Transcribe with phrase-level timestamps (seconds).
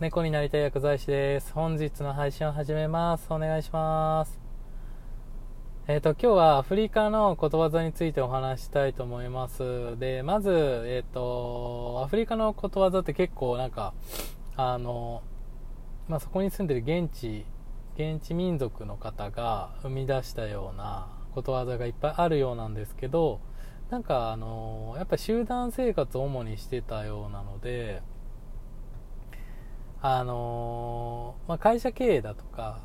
[0.00, 1.52] 猫になりたい薬剤師です。
[1.52, 3.26] 本日の配信を始めます。
[3.30, 4.38] お願いします。
[5.88, 9.98] えっ、ー、と、今日はアフリカのことわざについてお話したいと思います。
[9.98, 10.50] で、まず、
[10.86, 13.92] えっ、ー、と、アフリカのことわざって結構なんか、
[14.56, 15.24] あの、
[16.06, 17.44] まあ、そこに住んでる現地、
[17.96, 23.40] 現地民族の方が生み出したようなことわざがいっぱいあるようなんですけど、
[23.90, 28.02] なんかあのやっぱ集団生活を主にしてたようなので
[30.00, 32.80] あのまあ、会社経営だとか、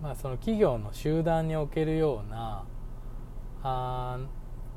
[0.00, 2.64] まあ、その企業の集団におけるような
[3.62, 4.18] あ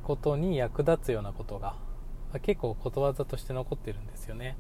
[0.04, 1.76] ことに役立つようなことが
[2.42, 4.58] 結構ことわざとして残ってるんですよね。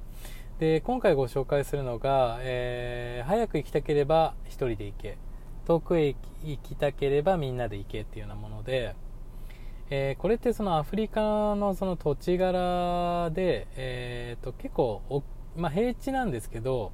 [0.60, 5.18] で今回ご紹介するのが、えー、早く行きたければ1人で行け
[5.66, 8.96] 遠くへ行きたければみんなで行けっていうようなもので
[9.90, 11.22] えー、これってそのアフリカ
[11.56, 15.02] のその土地柄で、えー、と結構
[15.58, 16.92] まあ、平地なんですけど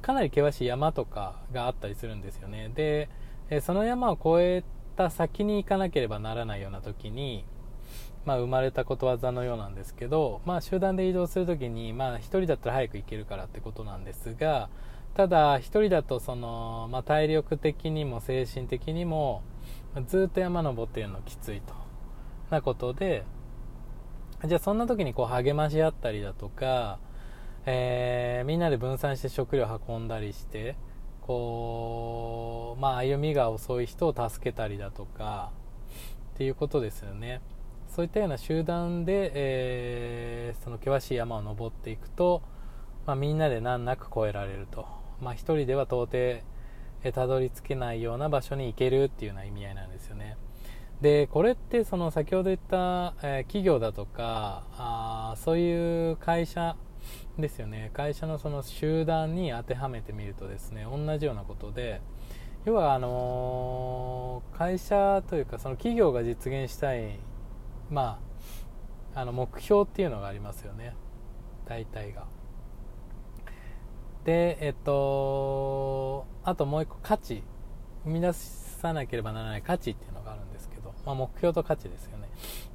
[0.00, 2.70] かなり険しい山とかがあったりするんですよね。
[2.74, 3.08] で、
[3.50, 4.64] え、その山を越え
[4.96, 7.44] た先に行かなければならないような時に、
[8.24, 14.70] まあ、生まれたことわざのようなんですけど、まあ、集団で移動する時に、まあ、1人だったら早く行けるからってことなんですが
[15.14, 19.42] ただ1人だとその、まあ、体力的にも精神的にも
[20.06, 21.74] ずっと山登ってるのきついと
[22.50, 23.24] なことで
[24.46, 26.98] じゃあそんな時にこう励まし合ったりだとか、
[27.66, 30.76] えー、みんなで分散して食料運んだりして
[31.22, 35.50] こうまあ歩みが遅い人を助けたりだとか
[36.34, 37.40] っていうことですよね。
[37.88, 42.42] そういったような集団で、えー、その険しい山を登っていくと、
[43.06, 44.86] まあ、みんなで難なく越えられると、
[45.20, 46.42] まあ、一人では到底
[47.12, 50.36] たどり着けないような場所に行けるっていうような意味合いなんですよね。
[51.00, 56.76] でこれってその先ほど言った、えー、企業だとかあそういう会社
[57.38, 57.90] ですよね。
[57.92, 62.00] 会社のその集団に当てはめてみるとですね同じようなことで
[62.64, 67.18] 要はあのー、会社というかその企業が実現したい
[67.90, 68.18] ま
[69.14, 70.94] ああの目標っていうのがありますよね。
[71.66, 72.26] 大体が。
[74.24, 77.42] でえっとあともう一個価値。
[78.04, 82.28] 生み出さなければならない価値っていうのがあるんですけど、まあ、目標と価値ですよね。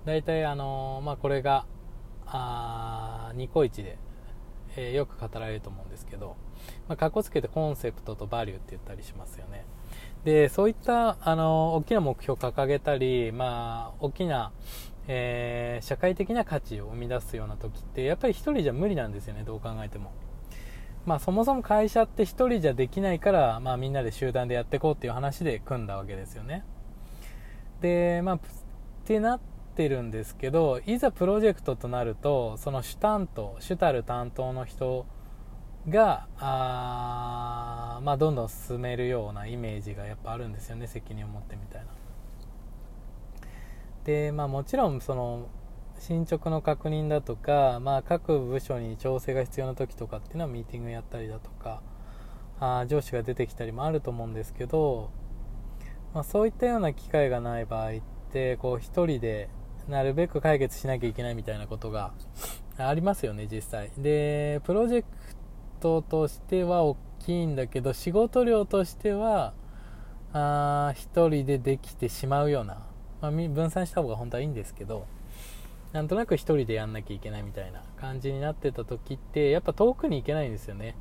[0.06, 1.66] 大体あの、まあ、これが
[2.26, 3.98] あニコイチで、
[4.76, 6.36] えー、よく語られると思うんですけど、
[6.88, 9.66] まあ、かっこつけてコンセプトとバリューって言ったりしますよね
[10.24, 14.52] でそういったあの大きな目標を掲げたり、まあ、大きな、
[15.08, 20.12] えー、社会的な価値を生み出すような時ってやっぱり1人じゃ無理なんですよねどう考えても。
[21.06, 26.64] まあ、そもそも会社って1人じゃできないから、まあ、みんなで集団でやっていこうっていう話で組んだわけですよね。
[27.82, 28.40] で、まあ、っ
[29.06, 29.40] てなっ
[29.80, 35.06] てるんですけどいざプロジェクトとなるとその主担当主たる担当の人
[35.88, 41.88] があ、まあ、どんどん進めるようなイメージがやっぱあるんですよね責任を持ってみたいな。
[44.04, 45.48] でまあもちろんその
[45.98, 51.82] 進捗の確認だとか、まあ、各部署に調整が必要な時とかっていうのはミーティングやったりだとか
[52.60, 55.10] あ上司が出てきたりもあると思うんですけど、
[56.14, 57.94] まあ、そういったような機会がない場合っ
[58.34, 59.50] てこう1人で
[59.90, 62.14] なるべく解決しなきゃいけないみたいなことが
[62.78, 63.92] ありますよね実際。
[63.98, 65.08] でプロジェク
[65.80, 69.54] トとしては大きいんだけど仕事量としては
[70.32, 72.86] あ1人でできてしまうような、
[73.22, 75.08] まあ、分散した方が本当はいいんですけど
[75.92, 80.96] なんとなく1人でやんなきゃいけないみたいな感じになってた時ってやっぱ遠くに行けないんですよね。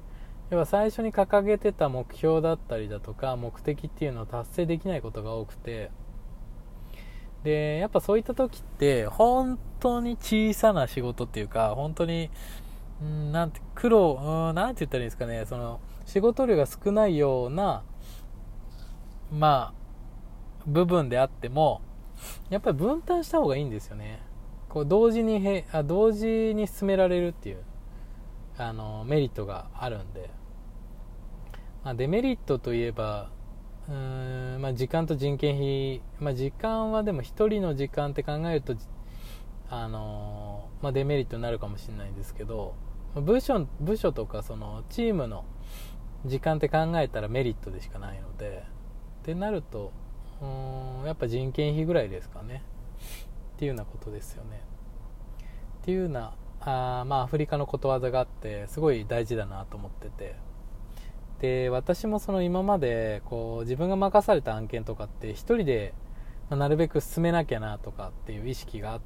[0.51, 5.91] 要は最初に掲げてた目標だったりだとか目的っていうのを達成できないことが多くて
[7.45, 12.31] でやっぱそういった時って本当に小さな仕事っていうか本当に
[13.03, 17.85] んなんて苦労なんて言ったらいいんですかねその仕事量が少ないような
[19.31, 19.79] まあ
[20.67, 21.81] 部分であっても
[22.51, 24.21] やっぱり分担した方がいいんですよね。
[24.69, 27.59] こう同時にへあ同時に進められるっていう
[28.59, 30.31] あのメリットがあるんで、
[31.85, 33.31] まあ、デメリットといえば
[33.89, 38.77] うーん、まあ、時間と人件費、まあ、時間はでも1人の時間って考えると
[39.71, 42.75] あの、まあ、デメリットになるかもしれないんですけど
[43.15, 45.45] 部署部署とかそのチームの
[46.27, 48.65] 時間って考えたらメリットでしかないので
[49.23, 49.93] ってなると
[50.41, 52.63] うんやっぱ人件費ぐらいですかね
[53.57, 54.63] っていうようなことですよね。
[55.83, 60.37] っていうようなあまあアフリカのことわざがあってすごい大事だなと思ってて
[61.41, 65.95] で私もその今までこう自分が任された案件とかって1人で
[66.51, 69.01] なるべく進めなきゃなとかっていう意識があっ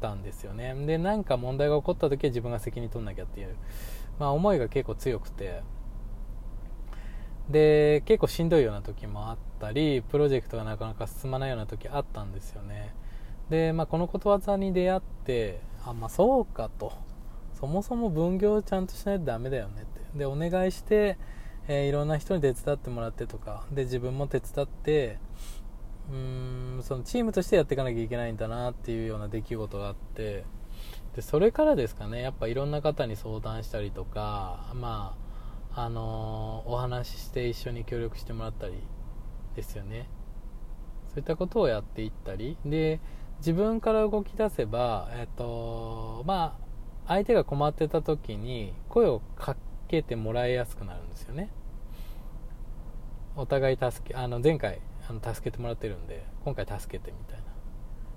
[0.00, 0.74] たんですよね。
[0.86, 3.56] で何か問題が起こった時は自分が責任取んなきゃっていう
[4.18, 5.62] まあ、思いが結構強くて。
[7.48, 12.94] で結構しんどいような時もあったりプロジェクトがなかなか進まないような時あったんですよね。
[13.50, 16.92] で、まあ、このことわざに出会ってあまあそうかと。
[17.52, 20.18] そもそも分業をちゃんとしないとダメだよねって。
[20.18, 21.18] でお願いして、
[21.66, 25.18] えー、いろんな人に手伝ってもらってとかで自分も手伝って
[26.10, 30.44] うーんそのチームとしてやっていかなきゃいけないんだなっていうような出来事があって
[31.16, 35.16] でそれからですかねやっぱいろんな方に相談したりとかま
[35.72, 38.74] ああのー、お話しして一緒に協力してもらったり
[39.56, 40.08] ですよね。
[41.08, 43.00] そういったことをやっていったりで
[43.38, 46.64] 自分から動き出せばえっとまあ
[47.06, 49.56] 相手が困ってた時に声をか
[49.88, 51.50] けてもらいやすくなるんですよね。
[53.36, 57.44] お互い助けあの前回あの助けてもらってるんで今回助けてみたいな。
[57.44, 57.50] よ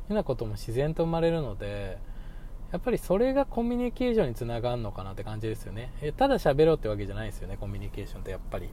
[0.10, 1.98] うなことも自然と生まれるので
[2.72, 5.94] やっぱりそれがコミュニケーションにつながるのかなって感じですよね。
[6.02, 8.70] えただ喋ろうってわけじゃないですよねコミュニケーションってやっぱり。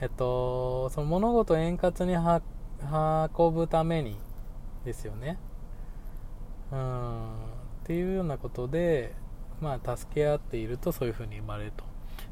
[0.00, 4.16] えっとその物事を円滑に運ぶために
[4.84, 5.38] ですよね。
[6.72, 7.24] うん。
[7.84, 9.14] っていうようなことで
[9.60, 11.84] まあ助け合っているとそういう風に生まれると。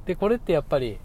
[0.06, 0.98] でこれってやっぱり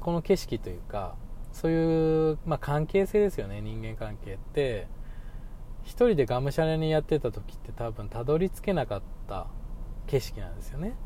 [0.00, 1.16] この景色というか
[1.52, 3.60] そういう、まあ、関係性ですよね。
[3.60, 4.88] 人間関係って。
[5.84, 9.46] 1人でがむしゃらにやってた時って多分たどり着けなかった
[10.06, 10.96] 景色なんですよね。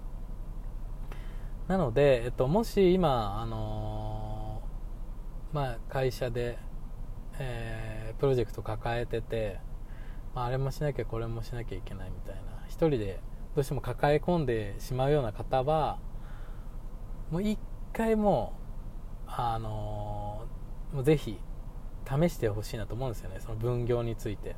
[1.67, 6.59] なので、えっと、もし今、あのー、まあ、会社で、
[7.39, 9.59] えー、プロジェクト抱えてて、
[10.35, 12.41] まあ、あれもしなきゃこれもしなきゃいけないみたいな。
[12.69, 13.21] 1人で
[13.59, 15.99] どうしても抱え込んでしまうような方は
[17.33, 17.59] もう一
[17.93, 18.53] 回も
[19.27, 20.47] あの、
[20.93, 21.41] もうぜひ
[22.09, 23.41] 試してほしいなと思うんですよね。
[23.41, 24.55] その分業について。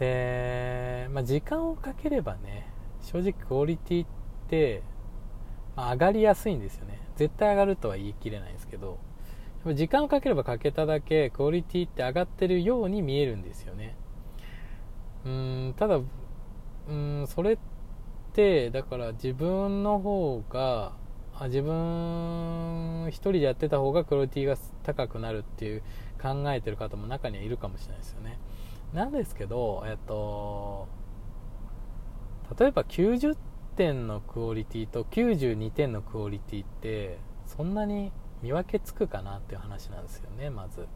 [0.00, 2.66] で、まあ、時間をかければね
[3.00, 4.08] 正直クオリティっ
[4.48, 4.82] て、
[5.76, 7.00] まあ、上がりやすいんですよね。
[7.14, 8.98] 絶対上がるとは言い切れないんですけど
[9.72, 13.96] 時間をかければかけただけクオリティって上がってるように見えるんですよね。
[15.24, 16.00] うんただ
[16.88, 17.58] うんそれっ
[18.32, 20.92] てだから自分の方が
[21.34, 25.82] あ自分一人でやってた方がクオリティが高くなるっていう
[26.20, 28.38] 考えてる方も中にはいるかもしれないですよね。
[28.94, 30.88] なんですけどえっと
[32.58, 33.36] 例えば90
[33.76, 38.12] 点のクオリティと92点のクオリティってそんなに
[38.42, 40.86] 見分けつくかなっていう話なんですよねまず。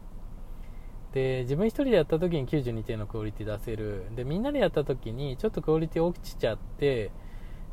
[1.13, 4.05] で自分一人でやった時に92点のクオリティ出せる。
[4.15, 7.11] でみんなでやった時にちょっとクオリティ落ちちゃって、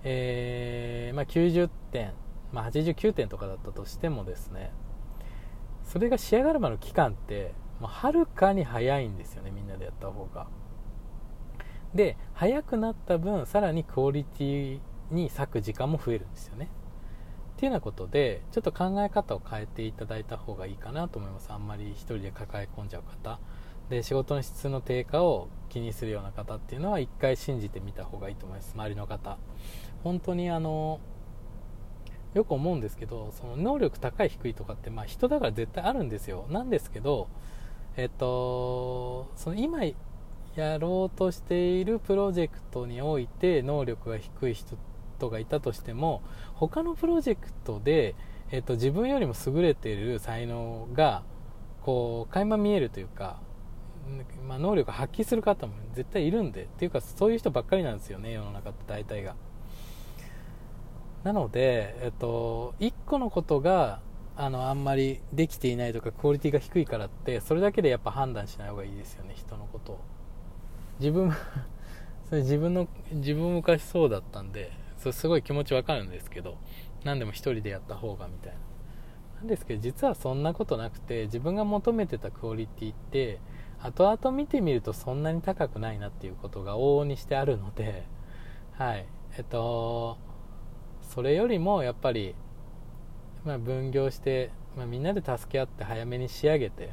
[0.05, 2.13] えー、まあ、90点
[2.53, 4.73] まあ、89点とかだったとしてもですね。
[5.85, 10.47] それが仕上がるまでの期間ってはるかに早いんですよねみんなでやった方が。
[11.95, 14.81] で早くなった分さらにクオリティ
[15.11, 16.69] に割く時間も増えるんですよね。
[17.59, 21.51] っていうようなことでちょっと考え方を変えていただいた方がいいかなと思います。
[21.51, 23.41] あんまり1人で抱え込んじゃう方。
[23.91, 28.75] で仕事の質の低下を気にするような方っていうのは一回信じてみた方がいいと思います。
[28.77, 29.39] 周りの方。
[30.05, 31.01] 本当にあの
[32.33, 36.47] よく思うんですけどその能力高い低いとかってまあ人だから絶対あるんですよ。
[36.51, 37.27] なんですけど
[37.97, 39.81] えっとその今
[40.55, 44.77] やろうとしているプロジェクトにおいて能力が低い人
[45.31, 46.23] がいたとしても
[46.55, 48.15] 他のプロジェクトで、
[48.51, 51.23] えっと、自分よりも優れている才能が
[51.83, 53.41] こう垣間見えるというか、
[54.47, 59.35] まあ、能力発揮する方も絶対いるんでっていうかそういう人ばっかりなんですよね世の中って大体が。
[61.25, 64.01] なので、えっと、1個のことが
[64.37, 70.01] あのあんまりできていないとかクオリティが低いからってそれだけでやっぱ判断しない方がいいですよね人のことを
[71.01, 71.33] 自分
[72.29, 76.59] それ自分の自分昔そうだったんでそすごい気持ちわかるんですけど
[77.05, 78.59] 何でも1人でやった方がみたいな。
[79.39, 83.39] なんですけど実はそんなことなくて自分が求めてたクオリティって
[83.81, 88.05] 後々見てみるとそんなに高くないなっていうことが往々にしてあるので
[88.73, 89.07] はい。
[89.37, 90.19] えっと
[91.03, 92.35] それよりもやっぱり、
[93.45, 96.93] まあ、分業して、まあ、みんなで助け合って早めに仕上げて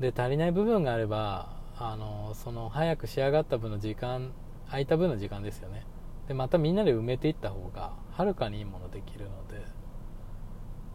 [0.00, 4.32] で足りない部分があればあのその早く仕上がった分の時間
[4.66, 5.86] 空いた分の時間ですよね。
[6.28, 9.64] でまたみんなで埋めていった方がはるかにいいものできるので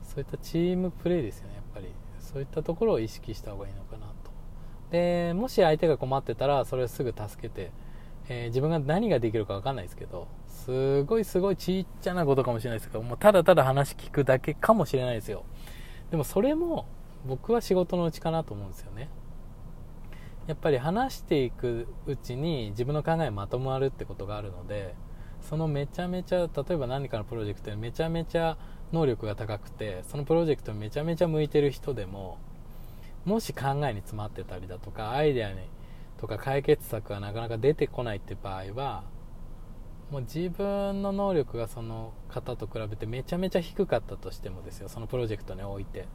[0.03, 1.87] そういったチームプレーですよねやっぱり。
[2.27, 4.31] そういったところを意識した方がいいのかなと。
[4.91, 7.71] でもし相手が困ってたらそれをすぐ助けて、
[8.27, 15.45] えー、自分が何ができるか分かんないですけどすごいすごいちっちゃなことかもしれないですけどもうただただ話聞くだけかもしれないですよ。
[16.11, 16.85] でもそれも
[17.25, 19.09] 僕は仕事のうちかなと思うんですよね。
[20.47, 24.95] やっぱり話していくうちに自分の考えまとまるってことがあるので
[25.47, 28.57] そのめちゃめちゃ例えば何かのプロジェクトでめちゃめちゃ
[28.91, 32.37] 能力が高くてそのプロジェクトにめちゃめちゃ向いてる人でも
[33.25, 35.59] もし考えに詰まってたりだとかアイデアに
[36.17, 39.03] とか解決策がなかなか出てこないって場合は
[40.11, 46.05] もう自分の能力がその方と比べてめちゃめちゃ低かったとしてもですよそのプロジェクトにおいて。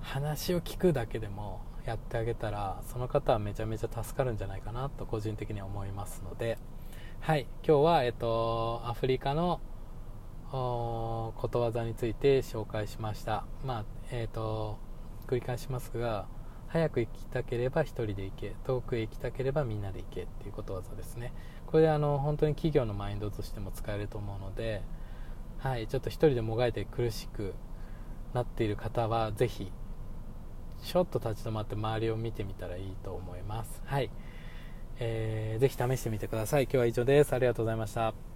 [0.00, 6.58] 話を聞くだけでもやってあげたらその方はめちゃめちゃ助かるんじゃないかなと個人的には思いますので。
[7.20, 7.46] はい。
[7.66, 9.60] 今日は、えっと、アフリカの
[10.50, 13.44] ことわざについて紹介しました。
[13.64, 14.78] まあえっと
[15.26, 16.26] 繰り返しますが
[16.68, 21.34] 早く行きたければ1人で行け遠くへ行きたければみんなで行けっていうことわざですね。
[21.66, 24.82] これあの本当に企業のマインドとしても使えると思うので、
[25.58, 27.54] はい、ちょっと1人でもがいて苦しく
[28.32, 29.70] なっている方はぜひ
[30.82, 33.82] ちょっと立ち止まって周りを見てみたらいいと思います。
[33.84, 34.10] はい、
[35.00, 36.64] えー、ぜひ試してみてください。
[36.64, 37.32] 今日は以上です。
[37.32, 38.27] ありがとうございました。